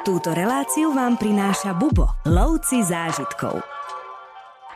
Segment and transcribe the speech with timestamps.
[0.00, 3.60] Túto reláciu vám prináša Bubo, lovci zážitkov.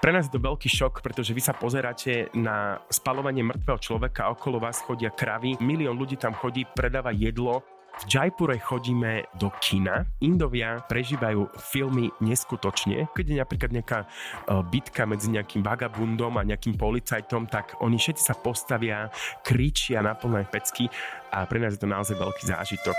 [0.04, 4.60] Pre nás je to veľký šok, pretože vy sa pozeráte na spalovanie mŕtvého človeka, okolo
[4.60, 7.64] vás chodia kravy, milión ľudí tam chodí, predáva jedlo,
[7.94, 10.04] v Jaipure chodíme do kina.
[10.20, 13.08] Indovia prežívajú filmy neskutočne.
[13.16, 14.06] Keď je napríklad nejaká e,
[14.66, 19.08] bitka medzi nejakým vagabundom a nejakým policajtom, tak oni všetci sa postavia,
[19.40, 20.90] kričia na plné pecky
[21.32, 22.98] a pre nás je to naozaj veľký zážitok.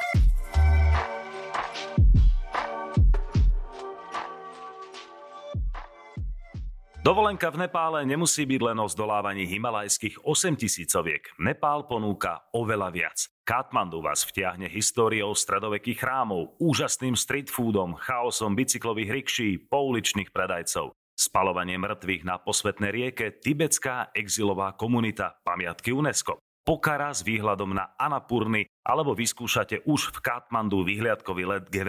[7.05, 11.37] Dovolenka v Nepále nemusí byť len o zdolávaní himalajských 8 tisícoviek.
[11.37, 13.29] Nepál ponúka oveľa viac.
[13.45, 20.97] Katmandu vás vtiahne históriou stredovekých chrámov, úžasným street foodom, chaosom bicyklových rikší, pouličných predajcov.
[21.13, 26.41] Spalovanie mŕtvych na posvetnej rieke, tibetská exilová komunita, pamiatky UNESCO.
[26.65, 31.85] Pokara s výhľadom na Anapurny alebo vyskúšate už v Katmandu vyhliadkový let k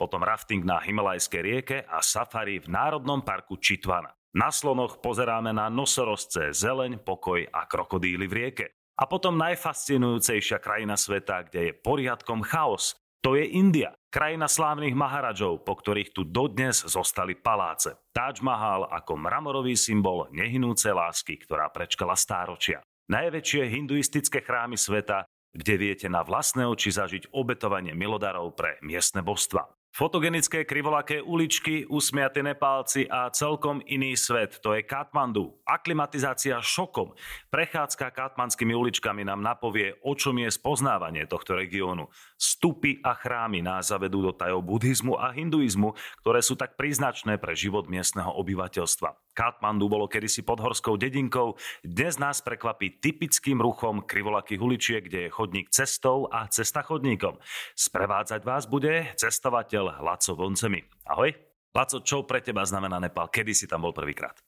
[0.00, 4.15] potom rafting na Himalajskej rieke a safari v Národnom parku Čitvana.
[4.36, 8.66] Na slonoch pozeráme na nosorozce, zeleň, pokoj a krokodíly v rieke.
[9.00, 13.00] A potom najfascinujúcejšia krajina sveta, kde je poriadkom chaos.
[13.24, 17.96] To je India, krajina slávnych maharadžov, po ktorých tu dodnes zostali paláce.
[18.12, 22.84] Taj Mahal ako mramorový symbol nehynúcej lásky, ktorá prečkala stáročia.
[23.08, 25.24] Najväčšie hinduistické chrámy sveta,
[25.56, 29.64] kde viete na vlastné oči zažiť obetovanie milodarov pre miestne božstva.
[29.96, 34.60] Fotogenické krivolaké uličky, usmiaté Nepálci a celkom iný svet.
[34.60, 35.56] To je Katmandu.
[35.64, 37.16] Aklimatizácia šokom.
[37.48, 42.12] Prechádzka katmanskými uličkami nám napovie, o čom je spoznávanie tohto regiónu.
[42.36, 47.56] Stupy a chrámy nás zavedú do tajov buddhizmu a hinduizmu, ktoré sú tak príznačné pre
[47.56, 49.25] život miestneho obyvateľstva.
[49.36, 55.68] Katmandu bolo kedysi podhorskou dedinkou, dnes nás prekvapí typickým ruchom krivolakých uličiek, kde je chodník
[55.68, 57.36] cestou a cesta chodníkom.
[57.76, 60.80] Sprevádzať vás bude cestovateľ Laco Voncemi.
[61.04, 61.36] Ahoj.
[61.76, 63.28] Laco, čo pre teba znamená Nepal?
[63.28, 64.40] Kedy si tam bol prvýkrát?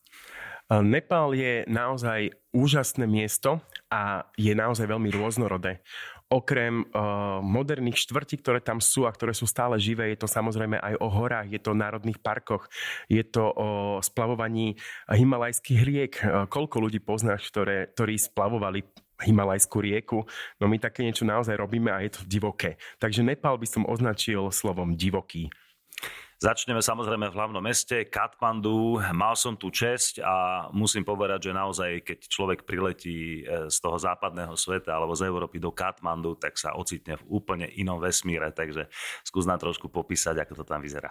[0.72, 5.80] Nepal je naozaj úžasné miesto a je naozaj veľmi rôznorodé.
[6.28, 10.76] Okrem uh, moderných štvrtí, ktoré tam sú a ktoré sú stále živé, je to samozrejme
[10.76, 12.68] aj o horách, je to o národných parkoch,
[13.08, 13.68] je to o
[14.04, 14.76] splavovaní
[15.08, 16.12] himalajských riek.
[16.20, 18.84] Uh, koľko ľudí poznáš, ktoré, ktorí splavovali
[19.18, 20.22] Himalajskú rieku.
[20.62, 22.78] No my také niečo naozaj robíme a je to divoké.
[23.02, 25.50] Takže Nepal by som označil slovom divoký.
[26.38, 29.02] Začneme samozrejme v hlavnom meste, Katmandu.
[29.10, 33.98] Mal som tu česť a musím povedať, že naozaj, keď človek priletí e, z toho
[33.98, 38.86] západného sveta alebo z Európy do Katmandu, tak sa ocitne v úplne inom vesmíre, takže
[39.26, 41.10] skús nám trošku popísať, ako to tam vyzerá.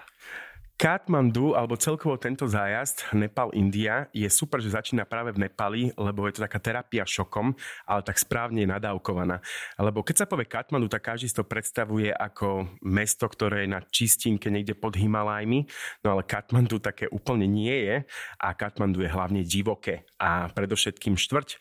[0.78, 6.38] Katmandu, alebo celkovo tento zájazd Nepal-India je super, že začína práve v Nepali, lebo je
[6.38, 7.58] to taká terapia šokom,
[7.90, 9.42] ale tak správne je nadávkovaná.
[9.82, 13.82] Lebo keď sa povie Katmandu, tak každý si to predstavuje ako mesto, ktoré je na
[13.90, 15.66] čistinke niekde pod Himalajmi,
[16.06, 18.06] no ale Katmandu také úplne nie je.
[18.38, 21.58] A Katmandu je hlavne divoké a predovšetkým štvrť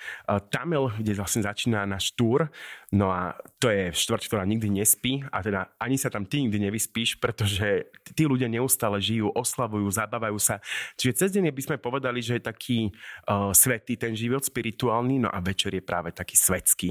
[0.52, 2.52] Tamil, kde vlastne začína náš túr,
[2.92, 3.32] no a
[3.64, 7.88] to je štvrť, ktorá nikdy nespí a teda ani sa tam ty nikdy nevyspíš, pretože
[8.12, 10.58] tí ľudia neustále žijú, oslavujú, zabávajú sa.
[10.98, 15.28] Čiže cez deň by sme povedali, že je taký uh, svetý ten život spirituálny, no
[15.30, 16.90] a večer je práve taký svetský.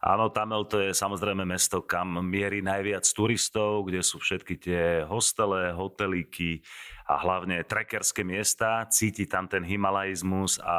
[0.00, 5.76] Áno, Tamel to je samozrejme mesto, kam mierí najviac turistov, kde sú všetky tie hostele,
[5.76, 6.64] hotelíky
[7.04, 8.88] a hlavne trekerské miesta.
[8.88, 10.78] Cíti tam ten himalajizmus a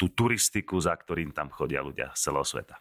[0.00, 2.80] tú turistiku, za ktorým tam chodia ľudia z celého sveta.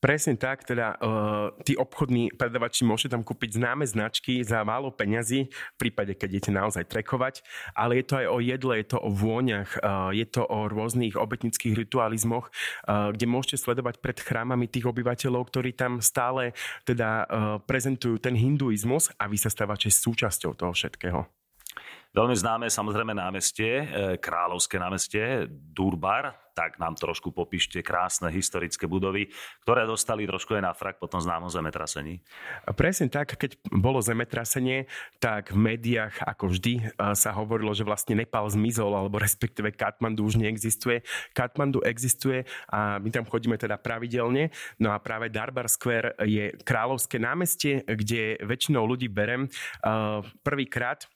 [0.00, 5.52] Presne tak, teda uh, tí obchodní predavači môžete tam kúpiť známe značky za málo peňazí,
[5.52, 7.44] v prípade, keď idete naozaj trekovať,
[7.76, 11.20] ale je to aj o jedle, je to o vôňach, uh, je to o rôznych
[11.20, 16.56] obetnických ritualizmoch, uh, kde môžete sledovať pred chrámami tých obyvateľov, ktorí tam stále
[16.88, 17.28] teda uh,
[17.60, 21.39] prezentujú ten hinduizmus a vy sa stávate súčasťou toho všetkého.
[22.10, 23.86] Veľmi známe samozrejme námestie, e,
[24.18, 29.30] kráľovské námestie, Durbar, tak nám trošku popíšte krásne historické budovy,
[29.62, 32.18] ktoré dostali trošku aj na frak po tom známom zemetrasení.
[32.74, 34.90] Presne tak, keď bolo zemetrasenie,
[35.22, 40.26] tak v médiách ako vždy e, sa hovorilo, že vlastne Nepal zmizol, alebo respektíve Katmandu
[40.26, 41.06] už neexistuje.
[41.30, 42.42] Katmandu existuje
[42.74, 44.50] a my tam chodíme teda pravidelne.
[44.82, 49.50] No a práve Darbar Square je kráľovské námestie, kde väčšinou ľudí berem e,
[50.42, 51.06] prvýkrát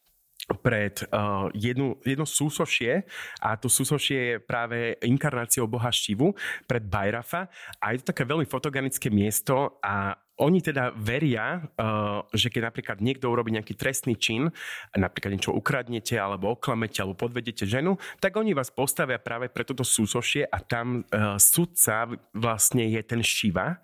[0.60, 3.08] pred uh, jednu, jedno súsošie
[3.40, 6.36] a to súsošie je práve inkarnáciou boha Šivu
[6.69, 7.48] pred Bajrafa.
[7.81, 12.98] A je to také veľmi fotogenické miesto a oni teda veria, uh, že keď napríklad
[12.98, 14.50] niekto urobí nejaký trestný čin,
[14.94, 19.86] napríklad niečo ukradnete, alebo oklamete, alebo podvedete ženu, tak oni vás postavia práve pre toto
[19.86, 23.78] súsošie a tam uh, sudca vlastne je ten Šiva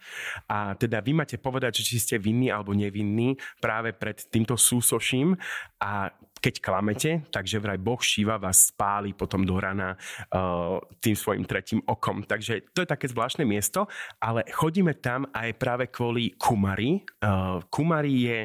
[0.50, 5.38] a teda vy máte povedať, či ste vinní alebo nevinní práve pred týmto súsoším
[5.78, 6.10] a
[6.40, 9.94] keď klamete, takže vraj Boh Šiva vás spáli potom do rana
[10.32, 12.24] uh, tým svojim tretím okom.
[12.24, 13.84] Takže to je také zvláštne miesto,
[14.16, 17.04] ale chodíme tam aj práve kvôli Kumari.
[17.20, 18.38] Uh, Kumari je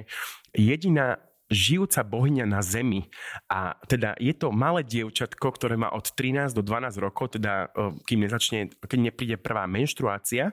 [0.52, 1.16] jediná
[1.50, 3.06] žijúca bohyňa na zemi.
[3.46, 7.70] A teda je to malé dievčatko, ktoré má od 13 do 12 rokov, teda
[8.06, 10.50] kým nezačne, keď nepríde prvá menštruácia.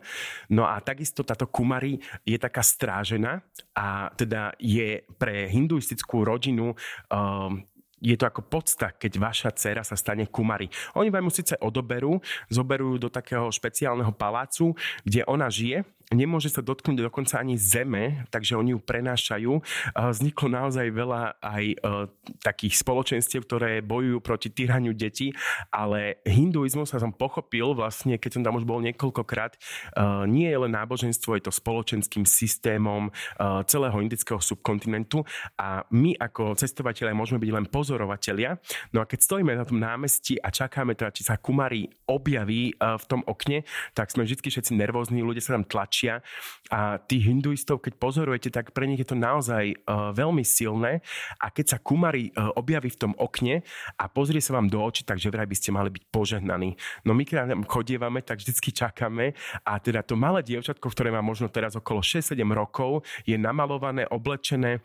[0.52, 1.96] No a takisto táto Kumari
[2.28, 3.40] je taká strážená
[3.72, 6.76] a teda je pre hinduistickú rodinu
[7.08, 7.64] um,
[8.02, 10.66] je to ako podsta, keď vaša dcera sa stane kumari.
[10.98, 12.18] Oni vám ju síce odoberú,
[12.50, 14.74] zoberú do takého špeciálneho palácu,
[15.06, 19.52] kde ona žije nemôže sa dotknúť dokonca ani zeme, takže oni ju prenášajú.
[19.96, 21.76] Vzniklo naozaj veľa aj e,
[22.44, 25.32] takých spoločenstiev, ktoré bojujú proti týraniu detí,
[25.72, 29.58] ale hinduizmus sa som pochopil vlastne, keď som tam už bol niekoľkokrát, e,
[30.28, 33.10] nie je len náboženstvo, je to spoločenským systémom e,
[33.66, 35.24] celého indického subkontinentu
[35.56, 38.56] a my ako cestovatelia môžeme byť len pozorovatelia.
[38.96, 43.04] No a keď stojíme na tom námestí a čakáme teda, či sa Kumari objaví v
[43.04, 46.24] tom okne, tak sme vždy všetci nervózni, ľudia sa tam tlačia.
[46.72, 51.04] A tých hinduistov, keď pozorujete, tak pre nich je to naozaj uh, veľmi silné.
[51.36, 53.60] A keď sa Kumari uh, objaví v tom okne
[54.00, 56.80] a pozrie sa vám do očí, takže vraj by ste mali byť požehnaní.
[57.04, 59.36] No my keď chodievame, tak vždycky čakáme
[59.68, 64.80] a teda to malé dievčatko, ktoré má možno teraz okolo 6-7 rokov, je namalované, oblečené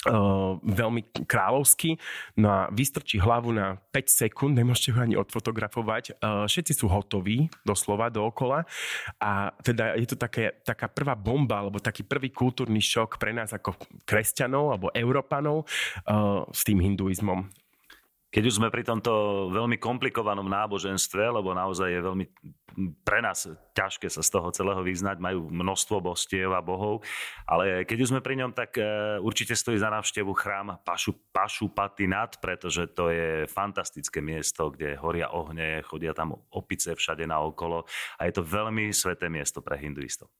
[0.00, 2.00] Uh, veľmi kráľovský,
[2.40, 6.16] no a vystrčí hlavu na 5 sekúnd, nemôžete ho ani odfotografovať.
[6.16, 8.64] Uh, všetci sú hotoví, doslova, dookola.
[9.20, 13.52] A teda je to také, taká prvá bomba, alebo taký prvý kultúrny šok pre nás
[13.52, 13.76] ako
[14.08, 15.68] kresťanov alebo Európanov
[16.08, 17.44] uh, s tým hinduizmom.
[18.30, 19.10] Keď už sme pri tomto
[19.50, 22.24] veľmi komplikovanom náboženstve, lebo naozaj je veľmi
[23.02, 27.02] pre nás ťažké sa z toho celého vyznať, majú množstvo bostiev a bohov,
[27.44, 31.74] ale keď už sme pri ňom, tak e, určite stojí za návštevu chrám Pašu, Pašu
[31.74, 37.84] Patinat, pretože to je fantastické miesto, kde horia ohne, chodia tam opice všade naokolo
[38.18, 40.30] a je to veľmi sveté miesto pre hinduistov.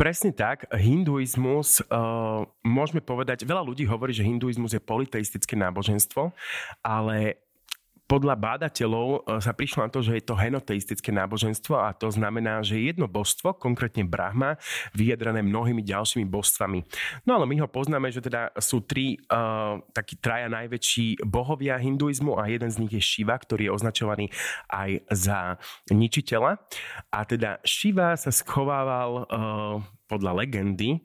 [0.00, 0.64] Presne tak.
[0.72, 6.32] Hinduizmus, uh, môžeme povedať, veľa ľudí hovorí, že hinduizmus je politeistické náboženstvo,
[6.80, 7.36] ale
[8.10, 12.58] podľa bádateľov e, sa prišlo na to, že je to henoteistické náboženstvo a to znamená,
[12.66, 14.58] že jedno božstvo, konkrétne Brahma,
[14.90, 16.82] vyjadrené mnohými ďalšími božstvami.
[17.22, 22.34] No ale my ho poznáme, že teda sú tri uh, takí traja najväčší bohovia hinduizmu
[22.34, 24.26] a jeden z nich je Shiva, ktorý je označovaný
[24.66, 25.38] aj za
[25.94, 26.58] ničiteľa.
[27.14, 30.98] A teda Shiva sa schovával uh, podľa legendy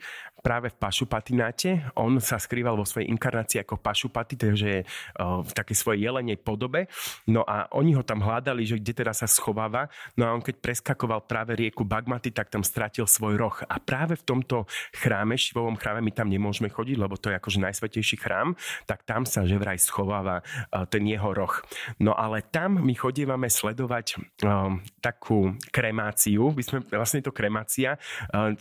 [0.45, 1.89] práve v Pašupatináte.
[1.97, 4.85] On sa skrýval vo svojej inkarnácii ako Pašupati, takže
[5.17, 6.85] v takej svojej jelenej podobe.
[7.25, 9.89] No a oni ho tam hľadali, že kde teda sa schováva.
[10.13, 13.57] No a on keď preskakoval práve rieku Bagmaty, tak tam stratil svoj roh.
[13.65, 17.65] A práve v tomto chráme, Šivovom chráme, my tam nemôžeme chodiť, lebo to je akože
[17.65, 18.53] najsvetejší chrám,
[18.85, 20.45] tak tam sa že vraj schováva
[20.93, 21.57] ten jeho roh.
[21.97, 27.97] No ale tam my chodívame sledovať um, takú kremáciu, my sme, vlastne to kremácia,
[28.29, 28.53] uh,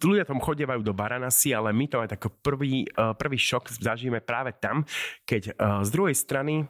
[0.00, 4.20] ľudia tam chodievajú do Baranasi, ale my to aj tak prvý, eh, prvý šok zažijeme
[4.20, 4.84] práve tam,
[5.24, 5.54] keď eh,
[5.84, 6.68] z druhej strany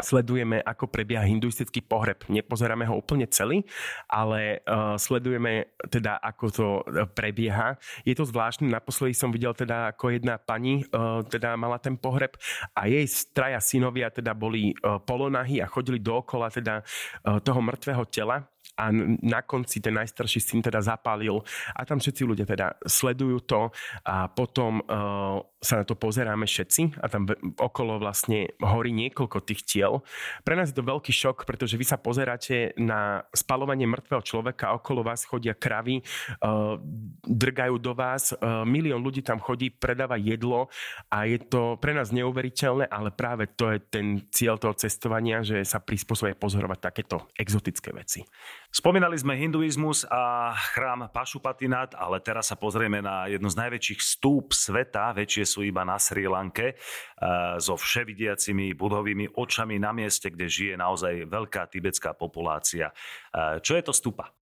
[0.00, 2.24] sledujeme, ako prebieha hinduistický pohreb.
[2.32, 3.68] Nepozeráme ho úplne celý,
[4.08, 6.66] ale uh, sledujeme teda, ako to
[7.12, 7.76] prebieha.
[8.08, 12.40] Je to zvláštne, naposledy som videl teda, ako jedna pani uh, teda mala ten pohreb
[12.72, 13.04] a jej
[13.36, 18.48] traja synovia teda boli uh, polonahy a chodili dookola teda uh, toho mŕtvého tela
[18.78, 18.88] a
[19.22, 21.40] na konci ten najstarší syn teda zapálil.
[21.76, 23.68] A tam všetci ľudia teda sledujú to
[24.08, 29.62] a potom uh, sa na to pozeráme všetci a tam okolo vlastne horí niekoľko tých
[29.62, 30.02] tiel.
[30.42, 35.06] Pre nás je to veľký šok, pretože vy sa pozeráte na spalovanie mŕtvého človeka, okolo
[35.06, 36.82] vás chodia kravy, uh,
[37.22, 40.66] drgajú do vás, uh, milión ľudí tam chodí, predáva jedlo
[41.06, 45.62] a je to pre nás neuveriteľné, ale práve to je ten cieľ toho cestovania, že
[45.62, 48.26] sa prispôsobuje pozorovať takéto exotické veci.
[48.74, 54.56] Spomínali sme hinduizmus a chrám Pašupatinat, ale teraz sa pozrieme na jednu z najväčších stúp
[54.56, 55.12] sveta.
[55.12, 60.74] Väčšie sú iba na Sri Lanke eh, so vševidiacimi budovými očami na mieste, kde žije
[60.80, 62.88] naozaj veľká tibetská populácia.
[63.36, 64.32] Eh, čo je to stupa?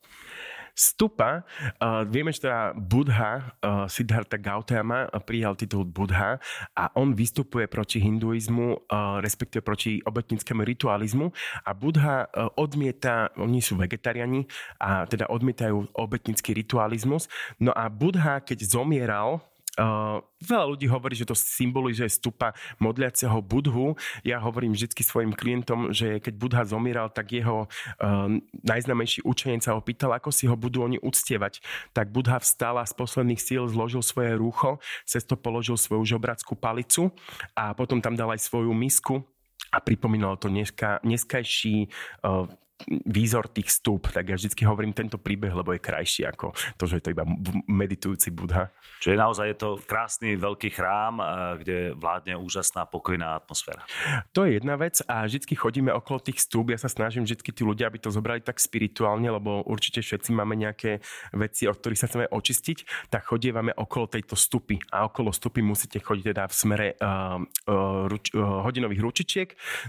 [0.75, 1.43] Stupa,
[1.83, 6.38] uh, vieme, že teda Budha, uh, Siddhartha Gautama prijal titul Budha
[6.73, 11.35] a on vystupuje proti hinduizmu, uh, respektíve proti obetnickému ritualizmu
[11.67, 14.47] a Budha uh, odmieta, oni sú vegetariani
[14.79, 17.26] a teda odmietajú obetnický ritualizmus.
[17.59, 19.50] No a Budha, keď zomieral,
[19.81, 23.97] Uh, veľa ľudí hovorí, že to symbolizuje stupa modliaceho Budhu.
[24.21, 28.29] Ja hovorím vždy svojim klientom, že keď Budha zomieral, tak jeho uh,
[28.61, 31.65] najznamejší učenec sa ho pýtal, ako si ho budú oni uctievať.
[31.97, 34.77] Tak Budha vstal a z posledných síl zložil svoje rúcho,
[35.09, 37.17] cez to položil svoju žobrackú palicu
[37.57, 39.25] a potom tam dal aj svoju misku
[39.73, 41.89] a pripomínalo to dneska, dneskajší
[42.27, 42.45] uh,
[42.89, 47.01] výzor tých stúp, tak ja vždy hovorím tento príbeh, lebo je krajší ako to, že
[47.01, 47.25] je to iba
[47.69, 48.73] meditujúci Budha.
[49.01, 51.19] Čiže naozaj je to krásny veľký chrám,
[51.61, 53.83] kde vládne úžasná pokojná atmosféra.
[54.37, 56.71] To je jedna vec a vždy chodíme okolo tých stúp.
[56.71, 60.55] Ja sa snažím vždy tí ľudia, aby to zobrali tak spirituálne, lebo určite všetci máme
[60.55, 61.01] nejaké
[61.35, 65.99] veci, od ktorých sa chceme očistiť, tak chodievame okolo tejto stupy a okolo stupy musíte
[65.99, 69.49] chodiť teda v smere uh, uh, ruč, uh, hodinových ručičiek.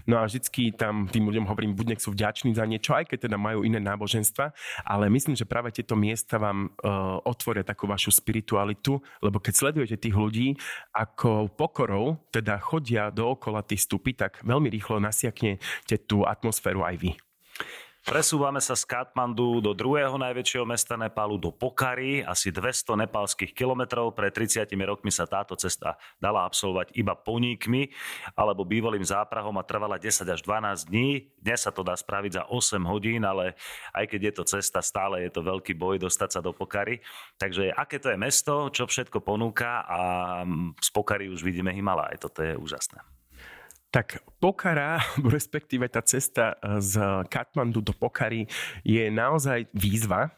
[0.09, 3.29] No a vždycky tam tým ľuďom hovorím, buď nech sú vďační za niečo, aj keď
[3.29, 4.49] teda majú iné náboženstva,
[4.81, 10.01] ale myslím, že práve tieto miesta vám uh, otvoria takú vašu spiritualitu, lebo keď sledujete
[10.01, 10.57] tých ľudí,
[10.89, 17.11] ako pokorou teda chodia dookola tých stupy, tak veľmi rýchlo nasiaknete tú atmosféru aj vy.
[18.01, 24.17] Presúvame sa z Katmandu do druhého najväčšieho mesta Nepálu, do Pokary, asi 200 nepálskych kilometrov.
[24.17, 27.93] Pre 30 rokmi sa táto cesta dala absolvovať iba poníkmi
[28.33, 31.29] alebo bývalým záprahom a trvala 10 až 12 dní.
[31.37, 33.53] Dnes sa to dá spraviť za 8 hodín, ale
[33.93, 37.05] aj keď je to cesta, stále je to veľký boj dostať sa do Pokary.
[37.37, 40.01] Takže aké to je mesto, čo všetko ponúka a
[40.81, 42.17] z Pokary už vidíme Himalaj.
[42.17, 43.20] Toto je úžasné.
[43.91, 45.03] Tak Pokara,
[45.35, 46.95] respektíve tá cesta e, z
[47.27, 48.47] Katmandu do Pokary
[48.87, 50.31] je naozaj výzva.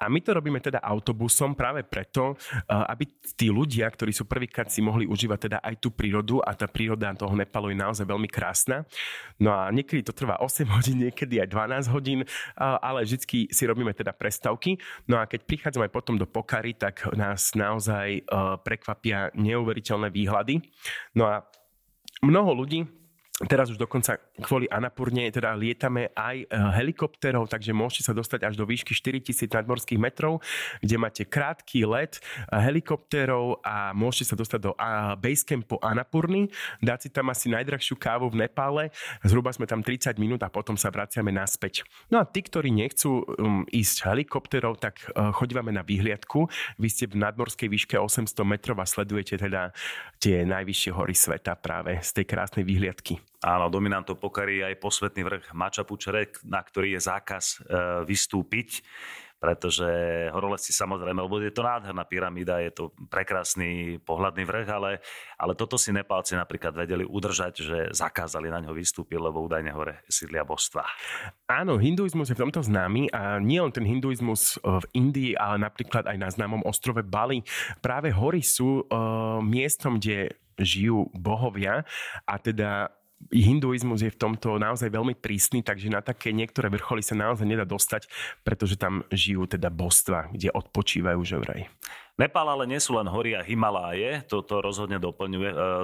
[0.00, 2.36] A my to robíme teda autobusom práve preto, e,
[2.72, 3.04] aby
[3.36, 7.12] tí ľudia, ktorí sú prvýkrát si mohli užívať teda aj tú prírodu a tá príroda
[7.12, 8.88] toho Nepalu je naozaj veľmi krásna.
[9.36, 12.24] No a niekedy to trvá 8 hodín, niekedy aj 12 hodín,
[12.56, 14.80] ale vždy si robíme teda prestavky.
[15.04, 18.20] No a keď prichádzame potom do Pokary, tak nás naozaj e,
[18.64, 20.64] prekvapia neuveriteľné výhľady.
[21.12, 21.44] No a
[22.24, 22.88] mnoho ľudí
[23.34, 28.54] Teraz už dokonca kvôli Anapurne teda lietame aj e, helikopterov, takže môžete sa dostať až
[28.58, 30.42] do výšky 4000 nadmorských metrov,
[30.82, 34.72] kde máte krátky let e, helikopterov a môžete sa dostať do
[35.22, 36.50] basecampu Anapurny,
[36.82, 38.90] dať si tam asi najdrahšiu kávu v Nepále,
[39.22, 41.86] zhruba sme tam 30 minút a potom sa vraciame naspäť.
[42.10, 46.50] No a tí, ktorí nechcú um, ísť helikopterov, tak uh, chodívame na výhliadku.
[46.80, 49.70] Vy ste v nadmorskej výške 800 metrov a sledujete teda
[50.18, 53.33] tie najvyššie hory sveta práve z tej krásnej výhliadky.
[53.44, 57.56] Áno, dominantou Pokary aj posvetný vrch Mačapučerek, na ktorý je zákaz e,
[58.08, 58.80] vystúpiť
[59.44, 59.84] pretože
[60.32, 65.04] horolezci samozrejme, lebo je to nádherná pyramída, je to prekrásny pohľadný vrch, ale,
[65.36, 70.00] ale toto si Nepálci napríklad vedeli udržať, že zakázali na ňo vystúpiť, lebo údajne hore
[70.08, 70.88] sídlia božstva.
[71.44, 76.08] Áno, hinduizmus je v tomto známy a nie len ten hinduizmus v Indii, ale napríklad
[76.08, 77.44] aj na známom ostrove Bali.
[77.84, 81.84] Práve hory sú uh, miestom, kde žijú bohovia
[82.24, 82.88] a teda
[83.32, 87.66] hinduizmus je v tomto naozaj veľmi prísny, takže na také niektoré vrcholy sa naozaj nedá
[87.66, 88.06] dostať,
[88.46, 91.60] pretože tam žijú teda božstva, kde odpočívajú že vraj.
[92.14, 95.06] Nepál ale nie sú len hory a Himaláje, toto rozhodne e,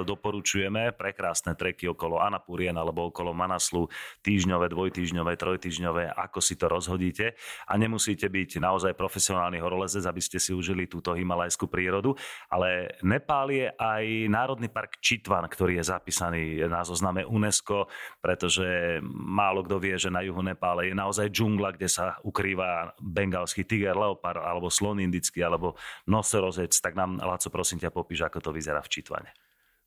[0.07, 0.95] doporučujeme.
[0.95, 3.91] Prekrásne treky okolo Anapurien alebo okolo Manaslu,
[4.23, 7.35] týždňové, dvojtýždňové, trojtýždňové, ako si to rozhodíte.
[7.67, 12.15] A nemusíte byť naozaj profesionálny horolezec, aby ste si užili túto himalajskú prírodu.
[12.47, 17.91] Ale Nepál je aj Národný park Čitvan, ktorý je zapísaný na zozname UNESCO,
[18.23, 23.67] pretože málo kto vie, že na juhu Nepále je naozaj džungla, kde sa ukrýva bengalský
[23.67, 25.75] tiger, leopard alebo slon indický alebo
[26.07, 29.33] no nosorozec, tak nám, Laco, prosím ťa, popíš, ako to vyzerá v Čitvane.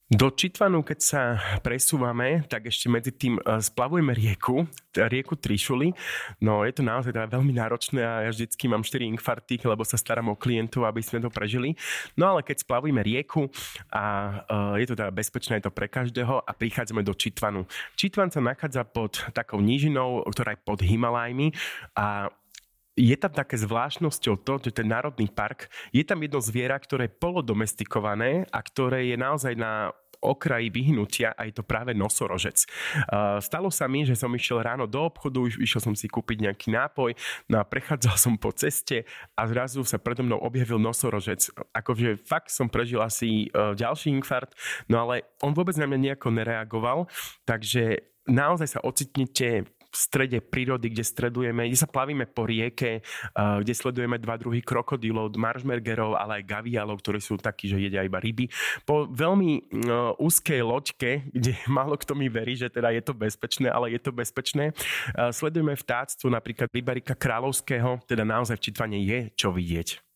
[0.05, 1.23] Do Čitvanu, keď sa
[1.65, 5.97] presúvame, tak ešte medzi tým e, splavujeme rieku, rieku Trišuli.
[6.45, 9.97] No je to naozaj teda veľmi náročné a ja vždycky mám 4 infarty, lebo sa
[9.97, 11.73] starám o klientov, aby sme to prežili.
[12.21, 13.49] No ale keď splavujeme rieku
[13.89, 14.05] a
[14.45, 17.65] uh, je to teda bezpečné, je to pre každého a prichádzame do Čitvanu.
[17.97, 21.57] Čitvan sa nachádza pod takou nížinou, ktorá je pod Himalajmi
[21.97, 22.29] a
[22.95, 27.19] je tam také zvláštnosťou to, že ten národný park, je tam jedno zviera, ktoré je
[27.19, 29.91] polodomestikované a ktoré je naozaj na
[30.25, 32.65] okraji vyhnutia a je to práve nosorožec.
[33.13, 36.73] Uh, stalo sa mi, že som išiel ráno do obchodu, išiel som si kúpiť nejaký
[36.73, 37.13] nápoj,
[37.53, 39.05] no a prechádzal som po ceste
[39.37, 41.53] a zrazu sa predo mnou objavil nosorožec.
[41.77, 44.57] Akože fakt som prežil asi uh, ďalší infarkt,
[44.89, 46.99] no ale on vôbec na mňa nejako nereagoval,
[47.45, 53.01] takže naozaj sa ocitnete strede prírody, kde stredujeme, kde sa plavíme po rieke,
[53.35, 58.19] kde sledujeme dva druhy krokodílov, maržmergerov, ale aj gavialov, ktorí sú takí, že jedia iba
[58.19, 58.51] ryby.
[58.85, 59.73] Po veľmi
[60.19, 64.11] úzkej loďke, kde málo kto mi verí, že teda je to bezpečné, ale je to
[64.11, 64.75] bezpečné.
[65.31, 70.14] Sledujeme vtáctvo napríklad rybarika kráľovského, teda naozaj v Čitvane je čo vidieť.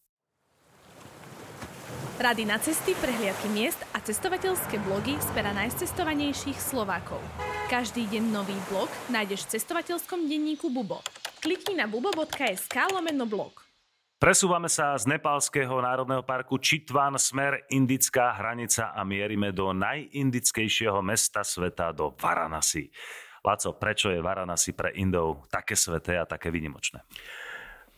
[2.18, 7.22] Rady na cesty, prehliadky miest a cestovateľské blogy z pera najcestovanejších Slovákov.
[7.70, 10.98] Každý deň nový blog nájdeš v cestovateľskom denníku Bubo.
[11.38, 13.62] Klikni na bubo.sk lomeno blog.
[14.18, 21.46] Presúvame sa z Nepálskeho národného parku Čitvan smer indická hranica a mierime do najindickejšieho mesta
[21.46, 22.90] sveta, do Varanasi.
[23.46, 26.98] Laco, prečo je Varanasi pre Indov také sveté a také vynimočné?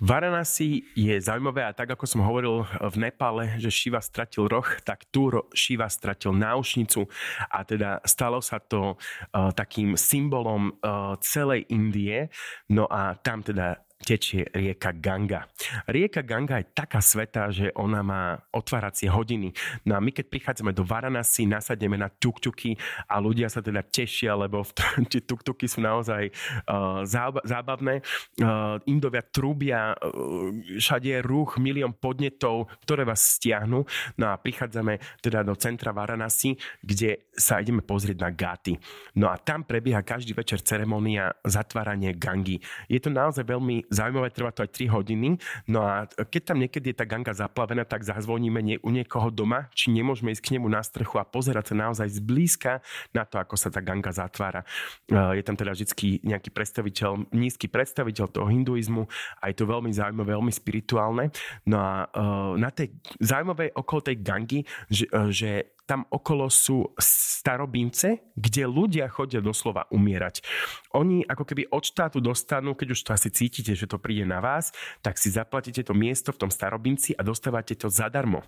[0.01, 5.05] Varanasi je zaujímavé a tak ako som hovoril v Nepale, že Šiva stratil roh, tak
[5.13, 7.05] tu Šiva stratil náušnicu
[7.53, 12.33] a teda stalo sa to uh, takým symbolom uh, celej Indie.
[12.73, 15.45] No a tam teda tečie rieka Ganga.
[15.85, 19.53] Rieka Ganga je taká sveta, že ona má otváracie hodiny.
[19.85, 24.33] No a my keď prichádzame do Varanasi, nasadneme na tuktuky a ľudia sa teda tešia,
[24.33, 24.65] lebo
[25.13, 26.33] tie tuktuky sú naozaj
[26.65, 27.05] uh,
[27.45, 28.01] zábavné.
[28.41, 30.49] Uh, Indovia trúbia, uh,
[30.81, 33.85] všade je ruch, milión podnetov, ktoré vás stiahnu.
[34.17, 38.81] No a prichádzame teda do centra Varanasi, kde sa ideme pozrieť na Gáty.
[39.13, 42.65] No a tam prebieha každý večer ceremonia zatváranie Gangy.
[42.89, 45.37] Je to naozaj veľmi zaujímavé, trvá to aj 3 hodiny.
[45.67, 49.67] No a keď tam niekedy je tá ganga zaplavená, tak zazvoníme nie, u niekoho doma,
[49.75, 52.81] či nemôžeme ísť k nemu na strechu a pozerať sa naozaj zblízka
[53.11, 54.63] na to, ako sa tá ganga zatvára.
[55.11, 59.11] Je tam teda vždy nejaký predstaviteľ, nízky predstaviteľ toho hinduizmu
[59.43, 61.35] a je to veľmi zaujímavé, veľmi spirituálne.
[61.67, 62.07] No a
[62.55, 65.51] na tej zaujímavej okolo tej gangy, že, že
[65.91, 70.47] tam okolo sú starobince, kde ľudia chodia doslova umierať.
[70.95, 74.39] Oni ako keby od štátu dostanú, keď už to asi cítite, že to príde na
[74.39, 74.71] vás,
[75.03, 78.47] tak si zaplatíte to miesto v tom starobinci a dostávate to zadarmo.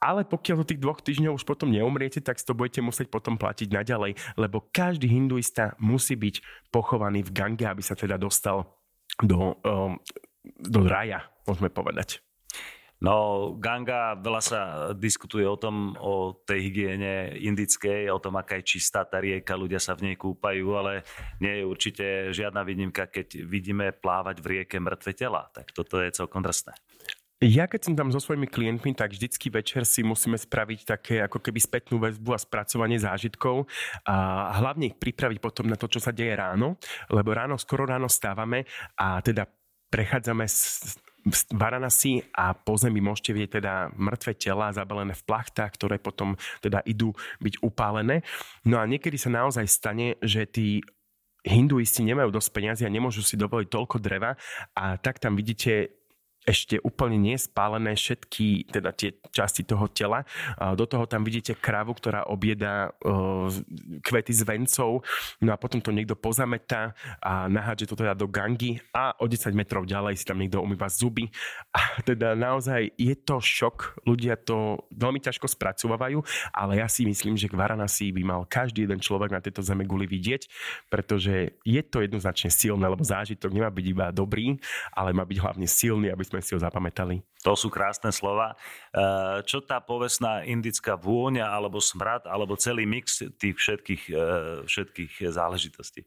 [0.00, 3.36] Ale pokiaľ do tých dvoch týždňov už potom neumriete, tak si to budete musieť potom
[3.36, 6.40] platiť naďalej, lebo každý hinduista musí byť
[6.72, 8.64] pochovaný v Gange, aby sa teda dostal
[9.20, 10.00] do, um,
[10.56, 12.24] do raja, môžeme povedať.
[13.00, 14.60] No, Ganga, veľa sa
[14.92, 19.80] diskutuje o tom, o tej hygiene indickej, o tom, aká je čistá tá rieka, ľudia
[19.80, 21.08] sa v nej kúpajú, ale
[21.40, 22.04] nie je určite
[22.36, 25.48] žiadna výnimka, keď vidíme plávať v rieke mŕtve tela.
[25.48, 26.76] Tak toto je celkom drsné.
[27.40, 31.40] Ja keď som tam so svojimi klientmi, tak vždycky večer si musíme spraviť také ako
[31.40, 33.64] keby spätnú väzbu a spracovanie zážitkov
[34.04, 36.76] a hlavne ich pripraviť potom na to, čo sa deje ráno,
[37.08, 39.48] lebo ráno, skoro ráno stávame a teda
[39.88, 40.44] prechádzame
[41.24, 46.34] v Varanasi a po zemi môžete vidieť teda mŕtve tela zabalené v plachtách, ktoré potom
[46.64, 47.12] teda idú
[47.44, 48.24] byť upálené.
[48.64, 50.80] No a niekedy sa naozaj stane, že tí
[51.44, 54.36] hinduisti nemajú dosť peniazy a nemôžu si dovoliť toľko dreva
[54.76, 55.99] a tak tam vidíte
[56.48, 60.24] ešte úplne nie spálené všetky teda tie časti toho tela.
[60.56, 62.96] Do toho tam vidíte kravu, ktorá obieda
[64.00, 65.04] kvety z vencov,
[65.44, 69.52] no a potom to niekto pozametá a nahádže to teda do gangy a o 10
[69.52, 71.28] metrov ďalej si tam niekto umýva zuby.
[71.76, 76.24] A teda naozaj je to šok, ľudia to veľmi ťažko spracovávajú,
[76.56, 80.08] ale ja si myslím, že Varanasi by mal každý jeden človek na tejto zeme guli
[80.08, 80.48] vidieť,
[80.88, 84.56] pretože je to jednoznačne silné, lebo zážitok nemá byť iba dobrý,
[84.96, 87.18] ale má byť hlavne silný, aby sme si ho zapamätali.
[87.42, 88.54] To sú krásne slova.
[88.54, 88.56] E,
[89.42, 94.22] čo tá povestná indická vôňa, alebo smrad, alebo celý mix tých všetkých, e,
[94.70, 96.06] všetkých záležitostí?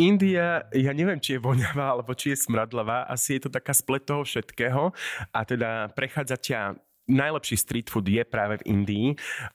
[0.00, 4.02] India, ja neviem, či je voňavá, alebo či je smradlavá, asi je to taká splet
[4.02, 4.90] toho všetkého
[5.30, 6.60] a teda prechádza ťa
[7.10, 9.08] najlepší street food je práve v Indii.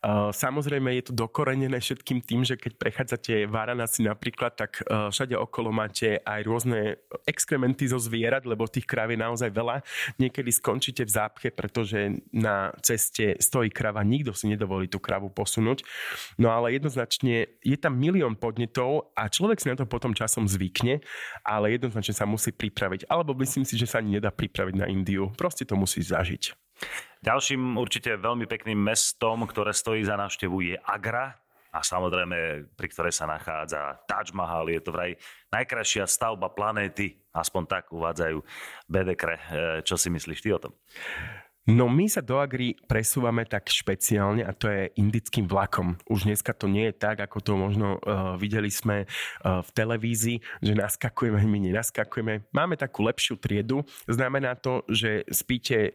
[0.04, 5.36] Uh, samozrejme je to dokorenené všetkým tým, že keď prechádzate Varanasi napríklad, tak uh, všade
[5.38, 9.82] okolo máte aj rôzne exkrementy zo zvierat, lebo tých kráv je naozaj veľa.
[10.20, 15.88] Niekedy skončíte v zápche, pretože na ceste stojí krava, nikto si nedovolí tú kravu posunúť.
[16.36, 21.00] No ale jednoznačne je tam milión podnetov a človek si na to potom časom zvykne,
[21.48, 23.08] ale jednoznačne sa musí pripraviť.
[23.08, 25.32] Alebo myslím si, že sa ani nedá pripraviť na Indiu.
[25.34, 26.54] Proste to musí zažiť.
[27.26, 31.34] Ďalším určite veľmi pekným mestom, ktoré stojí za návštevu je Agra
[31.74, 34.70] a samozrejme, pri ktorej sa nachádza Taj Mahal.
[34.72, 35.14] Je to vraj
[35.54, 38.38] najkrajšia stavba planéty, aspoň tak uvádzajú
[38.90, 39.38] Bedekre.
[39.86, 40.74] Čo si myslíš ty o tom?
[41.68, 46.00] No my sa do Agri presúvame tak špeciálne a to je indickým vlakom.
[46.08, 50.64] Už dneska to nie je tak, ako to možno uh, videli sme uh, v televízii,
[50.64, 52.48] že naskakujeme, my nenaskakujeme.
[52.56, 53.84] Máme takú lepšiu triedu.
[54.08, 55.92] Znamená to, že spíte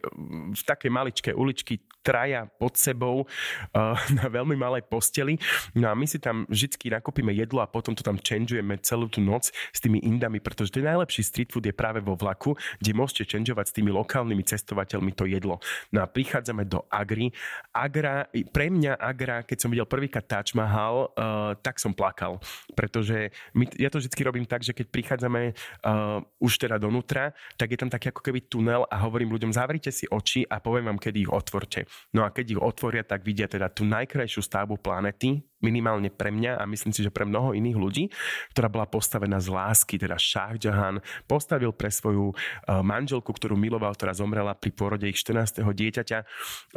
[0.53, 5.41] v takej maličkej uličky traja pod sebou uh, na veľmi malej posteli.
[5.73, 9.25] No a my si tam vždy nakúpime jedlo a potom to tam changeujeme celú tú
[9.25, 13.33] noc s tými indami, pretože ten najlepší street food je práve vo vlaku, kde môžete
[13.33, 15.62] changeovať s tými lokálnymi cestovateľmi to jedlo.
[15.91, 17.31] No a prichádzame do Agri.
[17.73, 22.37] Agra, pre mňa Agra, keď som videl prvýkrát Taj Mahal, uh, tak som plakal.
[22.73, 27.73] Pretože my, ja to vždy robím tak, že keď prichádzame uh, už teda donútra, tak
[27.73, 30.99] je tam taký ako keby tunel a hovorím ľuďom, zavrite si oči a poviem vám,
[30.99, 31.85] kedy ich otvorte.
[32.13, 36.59] No a keď ich otvoria, tak vidia teda tú najkrajšiu stavbu planety, minimálne pre mňa
[36.59, 38.03] a myslím si, že pre mnoho iných ľudí,
[38.51, 43.95] ktorá bola postavená z lásky, teda Shah Jahan postavil pre svoju uh, manželku, ktorú miloval,
[43.95, 45.63] ktorá zomrela pri pôrode ich 14.
[45.63, 46.19] dieťaťa,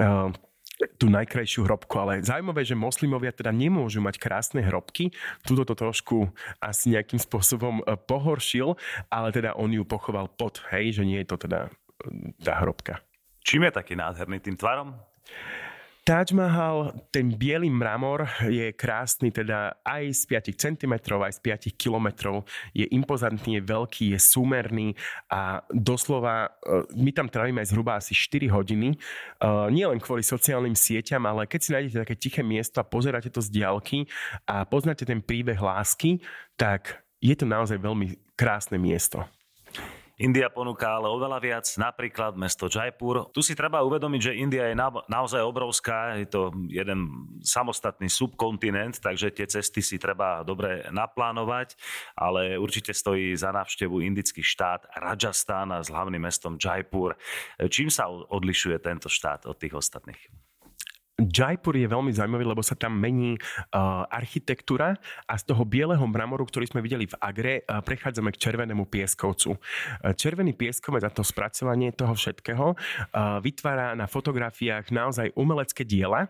[0.01, 0.31] uh,
[1.01, 5.09] tú najkrajšiu hrobku, ale zaujímavé, že moslimovia teda nemôžu mať krásne hrobky.
[5.41, 6.29] Tuto to trošku
[6.61, 8.77] asi nejakým spôsobom e, pohoršil,
[9.09, 11.73] ale teda on ju pochoval pod, hej, že nie je to teda
[12.45, 13.01] tá hrobka.
[13.41, 14.93] Čím je taký nádherný tým tvarom?
[16.07, 21.41] Taj Mahal, ten biely mramor je krásny teda aj z 5 cm, aj z
[21.75, 22.07] 5 km.
[22.71, 24.95] Je impozantný, je veľký, je súmerný
[25.27, 28.95] a doslova e, my tam trávime aj zhruba asi 4 hodiny.
[28.95, 28.97] E,
[29.75, 33.43] nie len kvôli sociálnym sieťam, ale keď si nájdete také tiché miesto a pozeráte to
[33.43, 34.07] z diálky
[34.47, 36.23] a poznáte ten príbeh lásky,
[36.55, 39.27] tak je to naozaj veľmi krásne miesto.
[40.17, 43.29] India ponúka ale oveľa viac, napríklad mesto Jaipur.
[43.37, 48.97] Tu si treba uvedomiť, že India je na, naozaj obrovská, je to jeden samostatný subkontinent,
[48.97, 51.77] takže tie cesty si treba dobre naplánovať,
[52.17, 57.13] ale určite stojí za návštevu indický štát Rajasthan s hlavným mestom Jaipur.
[57.61, 60.46] Čím sa odlišuje tento štát od tých ostatných?
[61.17, 66.45] Jaipur je veľmi zaujímavý, lebo sa tam mení uh, architektúra a z toho bieleho mramoru,
[66.45, 69.57] ktorý sme videli v Agre, uh, prechádzame k červenému pieskovcu.
[69.57, 76.29] Uh, červený pieskovec a to spracovanie toho všetkého uh, vytvára na fotografiách naozaj umelecké diela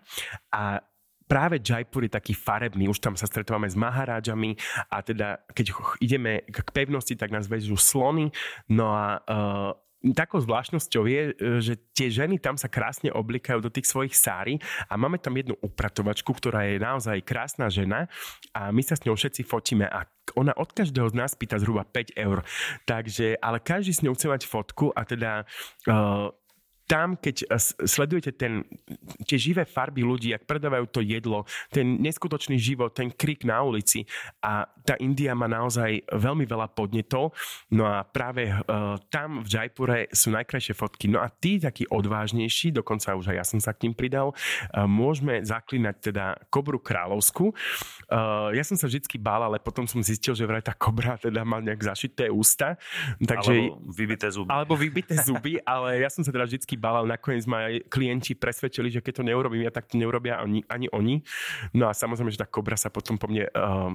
[0.55, 0.79] a
[1.27, 4.55] práve Jaipur je taký farebný, už tam sa stretávame s maharáďami
[4.87, 5.67] a teda keď
[5.99, 8.31] ideme k pevnosti, tak nás vezú slony,
[8.71, 9.75] no a uh,
[10.13, 14.61] takou zvláštnosťou je, e, že tie ženy tam sa krásne oblikajú do tých svojich sári
[14.87, 18.11] a máme tam jednu upratovačku, ktorá je naozaj krásna žena
[18.53, 21.87] a my sa s ňou všetci fotíme a ona od každého z nás pýta zhruba
[21.87, 22.43] 5 eur.
[22.83, 25.47] Takže, ale každý s ňou chce mať fotku a teda
[25.87, 26.35] uh,
[26.87, 28.63] tam, keď eh, sledujete ten,
[29.27, 34.07] tie živé farby ľudí, ak predávajú to jedlo, ten neskutočný život, ten krik na ulici
[34.41, 37.35] a tá India má naozaj veľmi veľa podnetov,
[37.75, 41.11] no a práve uh, tam v Jaipure sú najkrajšie fotky.
[41.11, 44.87] No a tí takí odvážnejší, dokonca už aj ja som sa k ním pridal, uh,
[44.87, 47.51] môžeme zaklinať teda kobru kráľovskú.
[48.07, 51.43] Uh, ja som sa vždycky bál, ale potom som zistil, že vraj tá kobra teda
[51.43, 52.79] má nejak zašité ústa.
[53.19, 54.49] Takže, alebo vybité zuby.
[54.55, 58.37] Alebo vybité zuby, ale ja som sa teda vždycky bál, ale nakoniec ma aj klienti
[58.37, 61.25] presvedčili, že keď to neurobím ja, tak to neurobia ani, ani oni.
[61.73, 63.93] No a samozrejme, že tá kobra sa potom po mne uh,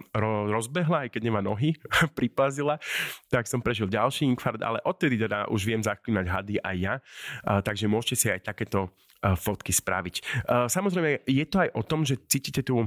[0.52, 1.78] rozbehla, aj keď nemá nohy,
[2.18, 2.82] pripazila,
[3.30, 7.62] tak som prežil ďalší infarkt, ale odtedy teda už viem zaklinať hady aj ja, uh,
[7.64, 10.46] takže môžete si aj takéto uh, fotky spraviť.
[10.46, 12.86] Uh, samozrejme, je to aj o tom, že cítite tu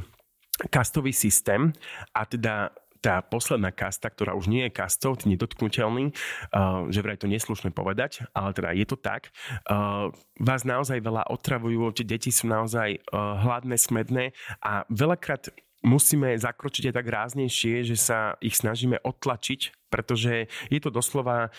[0.71, 1.75] kastový systém
[2.15, 2.71] a teda
[3.05, 7.69] tá posledná kasta, ktorá už nie je kastou, tým nedotknutelný, uh, že vraj to neslušné
[7.77, 9.29] povedať, ale teda je to tak,
[9.69, 10.09] uh,
[10.41, 14.33] vás naozaj veľa otravujú, tie deti sú naozaj uh, hladné, smedné
[14.65, 15.53] a veľakrát
[15.85, 21.53] musíme zakročiť aj tak ráznejšie, že sa ich snažíme odtlačiť, pretože je to doslova,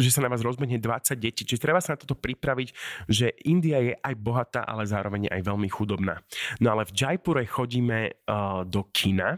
[0.00, 1.44] že sa na vás rozbehne 20 detí.
[1.44, 2.68] Čiže treba sa na toto pripraviť,
[3.06, 6.24] že India je aj bohatá, ale zároveň aj veľmi chudobná.
[6.58, 9.36] No ale v Jaipure chodíme uh, do kina,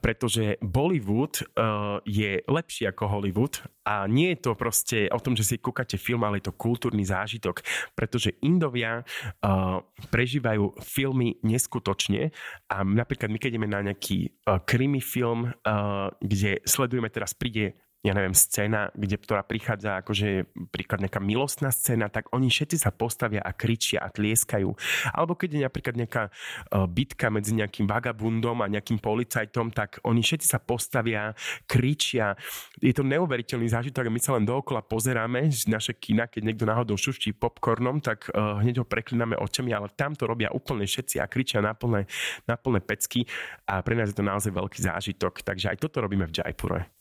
[0.00, 5.44] pretože Bollywood uh, je lepší ako Hollywood a nie je to proste o tom, že
[5.44, 7.60] si kúkate film, ale je to kultúrny zážitok,
[7.92, 12.32] pretože Indovia uh, prežívajú filmy neskutočne
[12.72, 17.76] a napríklad my keď ideme na nejaký uh, krimi film, uh, kde sledujeme teraz príde
[18.04, 22.92] ja neviem, scéna, kde, ktorá prichádza akože príklad nejaká milostná scéna, tak oni všetci sa
[22.92, 24.68] postavia a kričia a tlieskajú.
[25.08, 30.20] Alebo keď je napríklad nejaká uh, bitka medzi nejakým vagabundom a nejakým policajtom, tak oni
[30.20, 31.32] všetci sa postavia,
[31.64, 32.36] kričia.
[32.76, 36.68] Je to neuveriteľný zážitok a my sa len dookola pozeráme z naše kina, keď niekto
[36.68, 41.24] náhodou šuští popcornom, tak uh, hneď ho prekliname očami, ale tam to robia úplne všetci
[41.24, 42.04] a kričia na plné,
[42.44, 43.24] na plné pecky
[43.64, 45.40] a pre nás je to naozaj veľký zážitok.
[45.40, 46.93] Takže aj toto robíme v Jaipure.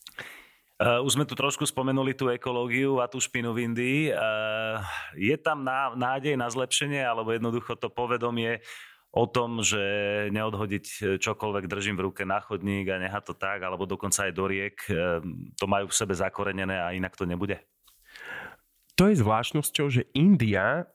[0.81, 3.99] Uh, už sme tu trošku spomenuli tú ekológiu a tú špinu v Indii.
[4.09, 4.81] Uh,
[5.13, 8.57] je tam ná, nádej na zlepšenie, alebo jednoducho to povedomie
[9.13, 9.77] o tom, že
[10.33, 14.49] neodhodiť čokoľvek držím v ruke na chodník a nechá to tak, alebo dokonca aj do
[14.49, 15.21] riek, uh,
[15.53, 17.61] to majú v sebe zakorenené a inak to nebude?
[18.97, 20.85] To je zvláštnosťou, že India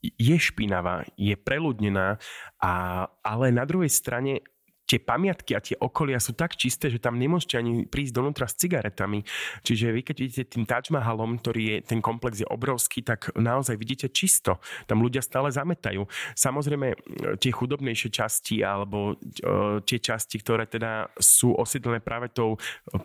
[0.00, 2.16] je špinavá, je preľudnená,
[2.56, 2.72] a,
[3.20, 4.40] ale na druhej strane
[4.86, 8.54] tie pamiatky a tie okolia sú tak čisté, že tam nemôžete ani prísť donútra s
[8.54, 9.26] cigaretami.
[9.66, 13.74] Čiže vy keď vidíte tým Taj Mahalom, ktorý je, ten komplex je obrovský, tak naozaj
[13.74, 14.62] vidíte čisto.
[14.86, 16.06] Tam ľudia stále zametajú.
[16.38, 16.94] Samozrejme,
[17.42, 22.54] tie chudobnejšie časti alebo uh, tie časti, ktoré teda sú osídlené práve tou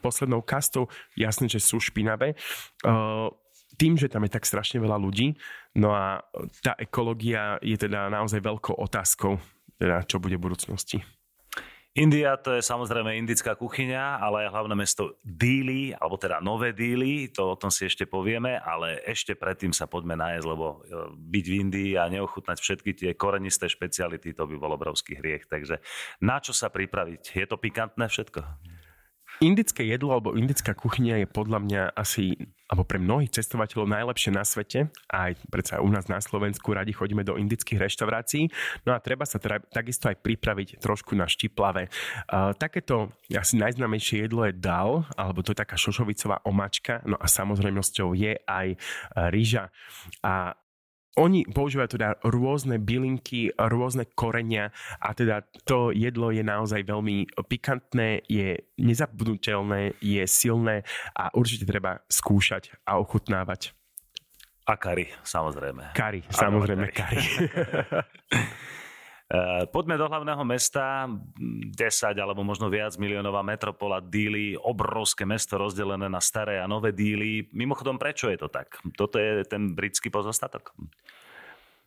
[0.05, 0.85] poslednou kastou,
[1.17, 2.37] jasné, že sú špinavé.
[2.85, 3.33] Uh,
[3.81, 5.33] tým, že tam je tak strašne veľa ľudí,
[5.79, 6.21] no a
[6.61, 9.41] tá ekológia je teda naozaj veľkou otázkou,
[9.81, 11.01] teda čo bude v budúcnosti.
[11.91, 17.27] India to je samozrejme indická kuchyňa, ale aj hlavné mesto Dili, alebo teda nové Dili,
[17.27, 21.45] to o tom si ešte povieme, ale ešte predtým sa poďme najesť, lebo e, byť
[21.51, 25.51] v Indii a neochutnať všetky tie korenisté špeciality, to by bol obrovský hriech.
[25.51, 25.83] Takže
[26.23, 27.35] na čo sa pripraviť?
[27.35, 28.39] Je to pikantné všetko?
[29.41, 32.37] Indické jedlo alebo indická kuchyňa je podľa mňa asi,
[32.69, 34.93] alebo pre mnohých cestovateľov najlepšie na svete.
[35.09, 38.53] Aj predsa u nás na Slovensku radi chodíme do indických reštaurácií.
[38.85, 41.89] No a treba sa teda takisto aj pripraviť trošku na štiplavé.
[42.29, 47.01] Uh, takéto asi najznámejšie jedlo je dal, alebo to je taká šošovicová omačka.
[47.09, 48.77] No a samozrejmosťou je aj
[49.33, 49.73] rýža.
[50.21, 50.53] A
[51.19, 54.71] oni používajú teda rôzne bylinky, rôzne korenia
[55.03, 61.99] a teda to jedlo je naozaj veľmi pikantné, je nezabudnutelné, je silné a určite treba
[62.07, 63.75] skúšať a ochutnávať.
[64.71, 65.91] A kari, samozrejme.
[65.97, 67.19] Kari, samozrejme kari.
[67.19, 68.71] Eh,
[69.71, 71.75] poďme do hlavného mesta, 10
[72.19, 77.47] alebo možno viac miliónová metropola Díly, obrovské mesto rozdelené na staré a nové Díly.
[77.55, 78.79] Mimochodom, prečo je to tak?
[78.99, 80.75] Toto je ten britský pozostatok.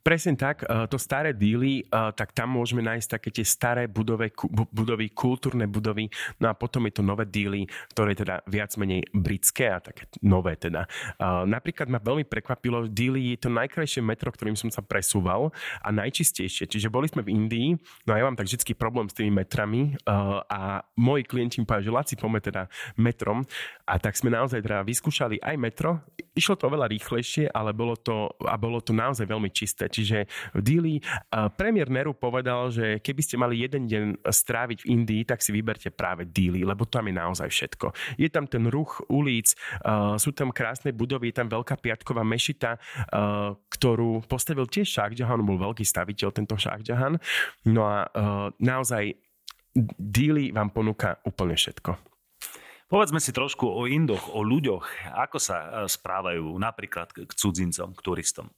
[0.05, 4.37] Presne tak, e, to staré díly, e, tak tam môžeme nájsť také tie staré budove,
[4.69, 6.13] budovy, kultúrne budovy,
[6.45, 7.65] no a potom je to nové díly,
[7.97, 10.85] ktoré je teda viac menej britské a také nové teda.
[10.85, 15.89] E, napríklad ma veľmi prekvapilo, díly je to najkrajšie metro, ktorým som sa presúval a
[15.89, 16.69] najčistejšie.
[16.69, 17.69] Čiže boli sme v Indii,
[18.05, 21.89] no a ja mám tak vždy problém s tými metrami a moji klienti mi povedali,
[21.89, 22.63] že Laci, poďme teda
[23.01, 23.41] metrom
[23.89, 28.29] a tak sme naozaj teda vyskúšali aj metro, išlo to oveľa rýchlejšie, ale bolo to,
[28.45, 29.87] a bolo to naozaj veľmi čisté.
[29.95, 30.27] Čiže
[30.59, 30.95] v Dili
[31.31, 35.95] premiér Neru povedal, že keby ste mali jeden deň stráviť v Indii, tak si vyberte
[35.95, 38.19] práve Dili, lebo tam je naozaj všetko.
[38.19, 39.55] Je tam ten ruch ulic,
[40.19, 42.83] sú tam krásne budovy, je tam veľká piatková mešita,
[43.71, 46.83] ktorú postavil tiež Shah bol veľký staviteľ tento Shah.
[47.71, 48.11] No a
[48.59, 49.15] naozaj
[49.99, 51.95] Dili vám ponúka úplne všetko.
[52.85, 55.11] Povedzme si trošku o Indoch, o ľuďoch.
[55.19, 58.55] Ako sa správajú napríklad k cudzincom, k turistom?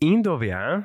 [0.00, 0.84] Indovia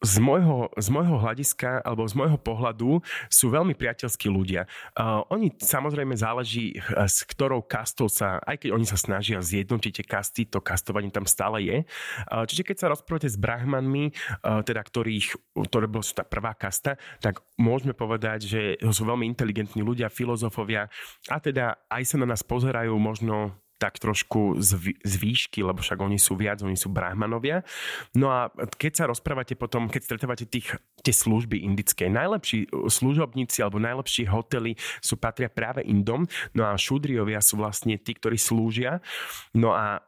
[0.00, 4.64] z môjho, z môjho hľadiska alebo z môjho pohľadu sú veľmi priateľskí ľudia.
[4.96, 9.92] Uh, oni samozrejme záleží, eh, s ktorou kastou sa, aj keď oni sa snažia zjednotiť
[10.00, 11.84] tie kasty, to kastovanie tam stále je.
[12.32, 15.36] Uh, čiže keď sa rozprávate s brahmanmi, uh, teda ktorých,
[15.68, 20.88] ktoré bolo tá prvá kasta, tak môžeme povedať, že sú veľmi inteligentní ľudia, filozofovia
[21.28, 25.96] a teda aj sa na nás pozerajú možno tak trošku z, z výšky, lebo však
[25.96, 27.64] oni sú viac, oni sú brahmanovia.
[28.12, 33.80] No a keď sa rozprávate potom, keď stretávate tých, tie služby indické, najlepší služobníci alebo
[33.80, 39.00] najlepší hotely sú patria práve Indom, no a šudriovia sú vlastne tí, ktorí slúžia.
[39.56, 40.04] No a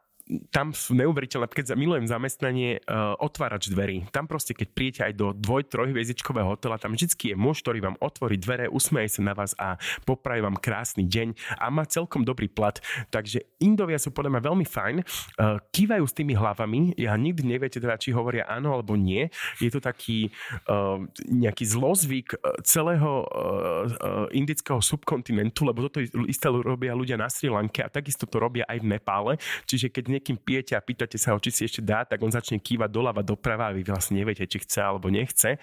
[0.55, 4.07] tam sú neuveriteľné, keď milujem zamestnanie, uh, otvárač dverí.
[4.15, 7.99] Tam proste, keď príjete aj do dvoj, trojhviezdičkového hotela, tam vždy je muž, ktorý vám
[7.99, 9.75] otvorí dvere, usmeje sa na vás a
[10.07, 12.79] popraví vám krásny deň a má celkom dobrý plat.
[13.11, 17.83] Takže Indovia sú podľa mňa veľmi fajn, uh, kývajú s tými hlavami, ja nikdy neviete
[17.83, 19.27] teda, či hovoria áno alebo nie.
[19.59, 20.31] Je to taký
[20.71, 25.99] uh, nejaký zlozvyk celého uh, uh, indického subkontinentu, lebo toto
[26.31, 29.33] isté robia ľudia na Sri Lanke a takisto to robia aj v Nepále.
[29.67, 32.61] Čiže keď niekým pijete a pýtate sa ho, či si ešte dá, tak on začne
[32.61, 35.57] kývať doľava, doprava a vy vlastne neviete, či chce alebo nechce.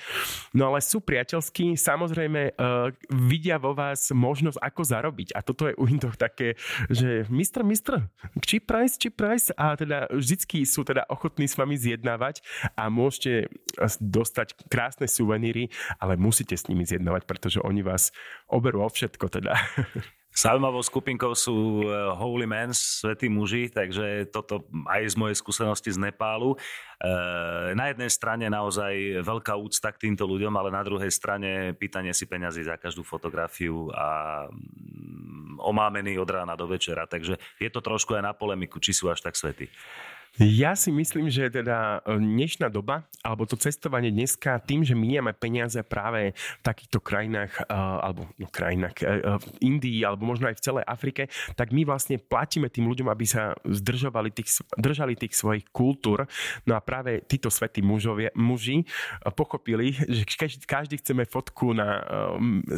[0.51, 5.29] No ale sú priateľskí, samozrejme uh, vidia vo vás možnosť, ako zarobiť.
[5.39, 6.59] A toto je u Indov také,
[6.91, 8.03] že mistr, mistr,
[8.43, 12.43] cheap price, cheap price a teda vždycky sú teda ochotní s vami zjednávať
[12.75, 13.49] a môžete
[14.01, 15.71] dostať krásne suveníry,
[16.03, 18.11] ale musíte s nimi zjednávať, pretože oni vás
[18.51, 19.55] oberú o všetko teda.
[20.31, 25.99] Zaujímavou skupinkou sú eh, Holy Men, svetí muži, takže toto aj z mojej skúsenosti z
[25.99, 26.55] Nepálu.
[26.55, 32.14] Eh, na jednej strane naozaj veľká úcta k týmto ľuďom, ale na druhej strane pýtanie
[32.14, 37.83] si peňazí za každú fotografiu a mm, omámení od rána do večera, takže je to
[37.83, 39.66] trošku aj na polemiku, či sú až tak svety.
[40.38, 45.37] Ja si myslím, že teda e, dnešná doba, alebo to cestovanie dneska, tým, že miniame
[45.37, 50.57] peniaze práve v takýchto krajinách, e, alebo no, krajinách e, v Indii, alebo možno aj
[50.57, 51.23] v celej Afrike,
[51.59, 56.25] tak my vlastne platíme tým ľuďom, aby sa zdržovali tých, držali tých svojich kultúr.
[56.64, 58.87] No a práve títo svetí mužovie, muži
[59.37, 60.25] pochopili, že
[60.64, 62.01] každý, chceme fotku na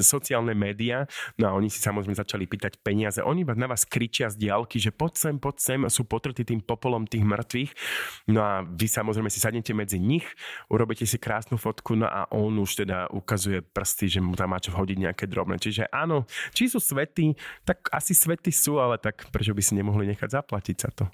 [0.00, 1.04] sociálne médiá,
[1.36, 3.20] no a oni si samozrejme začali pýtať peniaze.
[3.22, 7.04] Oni na vás kričia z diálky, že poď sem, poď sem, sú potrtí tým popolom
[7.04, 7.72] tých mŕtvych mŕtvych.
[8.32, 10.24] No a vy samozrejme si sadnete medzi nich,
[10.72, 14.58] urobíte si krásnu fotku, no a on už teda ukazuje prsty, že mu tam má
[14.58, 15.60] čo vhodiť nejaké drobné.
[15.60, 16.24] Čiže áno,
[16.56, 17.36] či sú svety,
[17.68, 21.04] tak asi svety sú, ale tak prečo by si nemohli nechať zaplatiť za to?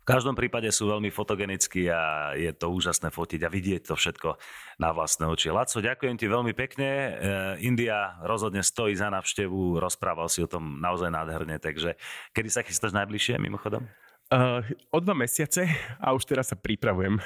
[0.00, 4.40] V každom prípade sú veľmi fotogenickí a je to úžasné fotiť a vidieť to všetko
[4.80, 5.52] na vlastné oči.
[5.52, 6.88] Laco, ďakujem ti veľmi pekne.
[6.88, 7.10] E,
[7.68, 12.00] India rozhodne stojí za návštevu, rozprával si o tom naozaj nádherne, takže
[12.32, 13.86] kedy sa chystáš najbližšie mimochodom?
[14.30, 14.62] Uh,
[14.94, 15.66] o dva mesiace
[15.98, 17.18] a už teraz sa pripravujem.